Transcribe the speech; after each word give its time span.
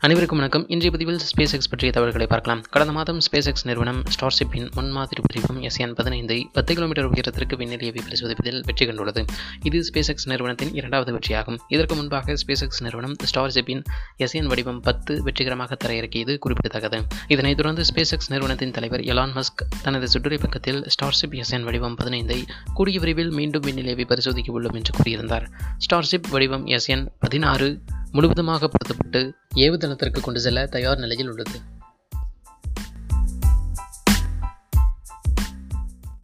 அனைவருக்கும் 0.00 0.38
வணக்கம். 0.38 0.68
இன்றைய 0.68 0.90
பதிவில் 0.90 1.16
ஸ்பேஸ் 1.16 1.52
எக்ஸ் 1.52 1.68
பற்றிய 1.68 1.92
தகவல்களை 1.92 2.26
பார்க்கலாம். 2.26 2.60
கடந்த 2.70 2.92
மாதம் 2.92 3.18
ஸ்பேஸ் 3.18 3.44
எக்ஸ் 3.44 3.66
நிறுவனம் 3.66 4.02
ஸ்டார்ஷிப்பின் 4.14 4.74
முன்மாதிரி 4.74 5.22
பிரிவும் 5.26 5.62
எஸ்என் 5.62 5.94
பதினைந்தை 5.94 6.48
பத்து 6.52 6.74
கிலோமீட்டர் 6.74 7.04
உயரத்திற்கு 7.04 7.56
விண்ணிலையை 7.56 7.98
பரிசோதிப்பதில் 8.08 8.64
வெற்றி 8.64 8.86
கண்டுள்ளது. 8.86 9.26
இது 9.62 9.88
ஸ்பேஸ் 9.88 10.06
எக்ஸ் 10.06 10.28
நிறுவனத்தின் 10.28 10.74
இரண்டாவது 10.74 11.18
வெற்றியாகும். 11.18 11.58
இதற்கு 11.68 11.94
முன்பாக 11.94 12.32
ஸ்பேஸ் 12.32 12.60
எக்ஸ் 12.60 12.82
நிறுவனம் 12.82 13.16
ஸ்டார்ஷிப்பின் 13.34 13.82
எஸ்என் 14.18 14.46
வடிவம் 14.46 14.80
பத்து 14.80 15.22
வெற்றிகரமாக 15.22 15.76
தரையிறக்கியது 15.84 16.38
குறிப்பிடத்தக்கது. 16.38 17.06
இதனைத் 17.28 17.56
தொடர்ந்து 17.56 17.82
ஸ்பேஸ் 17.82 18.10
எக்ஸ் 18.10 18.30
நிறுவனத்தின் 18.30 18.70
தலைவர் 18.70 19.00
எலான் 19.00 19.40
மஸ்க் 19.40 19.66
தனது 19.82 20.18
சுற்றுரை 20.18 20.40
பக்கத்தில் 20.40 20.82
ஸ்டார்ஷிப் 20.82 21.44
எஸ்என் 21.44 21.62
வடிவம் 21.62 21.94
பதினைந்தை 21.94 22.44
கூடிய 22.74 22.98
விரைவில் 22.98 23.30
மீண்டும் 23.30 23.62
விண்ணிலையை 23.62 24.04
பரிசோதிக்க 24.04 24.60
உள்ளோம் 24.60 24.74
என்று 24.74 24.94
கூறியிருந்தார். 24.98 25.46
ஸ்டார்ஷிப் 25.88 26.30
வடிவம் 26.30 26.66
எஸ்என் 26.66 27.06
பதினாறு 27.18 27.82
முழுவதுமாக 28.12 28.68
பொருத்தப்பட்டு 28.68 29.37
ஏவுதளத்திற்கு 29.56 30.20
கொண்டு 30.20 30.40
செல்ல 30.40 30.66
தயார் 30.66 30.98
நிலையில் 30.98 31.28
உள்ளது. 31.28 31.60